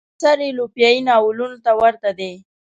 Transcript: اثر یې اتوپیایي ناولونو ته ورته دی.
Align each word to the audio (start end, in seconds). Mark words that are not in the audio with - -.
اثر 0.17 0.37
یې 0.43 0.49
اتوپیایي 0.51 0.99
ناولونو 1.09 1.57
ته 1.65 1.71
ورته 1.81 2.09
دی. 2.19 2.31